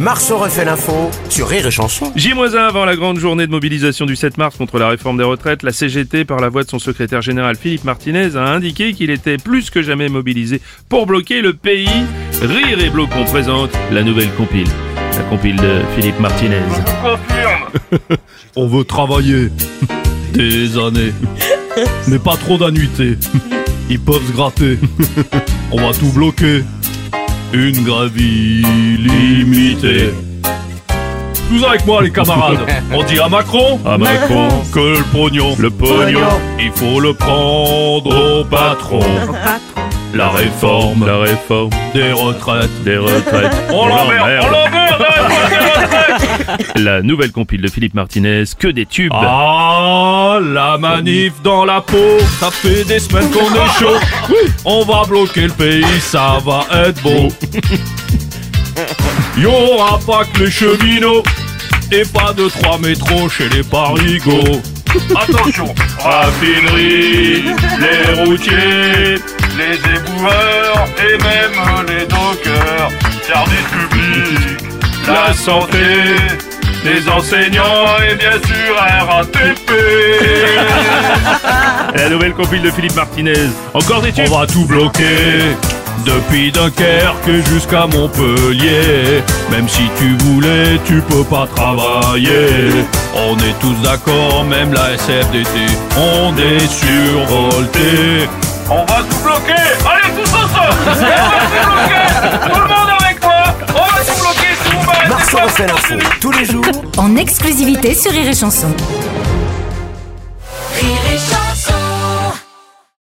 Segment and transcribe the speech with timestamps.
[0.00, 2.12] Marceau refait l'info sur Rire et Chanson.
[2.16, 5.62] J-1 avant la grande journée de mobilisation du 7 mars contre la réforme des retraites,
[5.62, 9.38] la CGT, par la voix de son secrétaire général Philippe Martinez, a indiqué qu'il était
[9.38, 11.88] plus que jamais mobilisé pour bloquer le pays.
[12.40, 14.68] Rire et Blocon présente la nouvelle compile.
[15.16, 16.62] La compile de Philippe Martinez.
[18.56, 19.50] On veut travailler
[20.32, 21.12] des années,
[22.08, 23.18] mais pas trop d'annuités.
[23.90, 24.78] Ils peuvent se gratter.
[25.70, 26.62] On va tout bloquer.
[27.52, 28.62] Une gravie
[28.98, 30.14] limitée.
[31.50, 32.60] Tous avec moi les camarades.
[32.94, 36.20] On dit à Macron, À Macron, que le pognon, le pognon,
[36.58, 39.00] il faut le prendre au patron.
[40.14, 42.84] La réforme la réforme des retraites.
[42.84, 43.52] des retraites.
[43.70, 45.06] On l'emmerde, on l'emmerde,
[46.76, 49.12] la nouvelle compile de Philippe Martinez, que des tubes.
[49.14, 53.96] Ah, la manif dans la peau, ça fait des semaines qu'on est chaud.
[54.64, 57.28] On va bloquer le pays, ça va être beau.
[59.38, 61.22] Y'aura pas que les cheminots
[61.90, 64.60] et pas de trois métros chez les parigots.
[65.16, 67.44] Attention, raffinerie,
[67.80, 69.16] les routiers,
[69.56, 72.90] les éboueurs et même les dockers,
[73.26, 73.70] service
[75.42, 75.76] santé,
[76.84, 78.76] les enseignants et bien sûr
[79.08, 79.72] RATP.
[81.96, 83.50] La nouvelle compile de Philippe Martinez.
[83.74, 84.26] Encore des tubes.
[84.30, 85.56] On va tout bloquer.
[86.06, 92.70] Depuis Dunkerque jusqu'à Montpellier Même si tu voulais, tu peux pas travailler
[93.14, 95.48] On est tous d'accord, même la SFDT
[95.96, 98.26] On est survolté
[98.68, 99.31] On va tout bloquer
[105.42, 106.64] refait l'info tous les jours
[106.98, 108.68] en exclusivité sur Rire Chanson.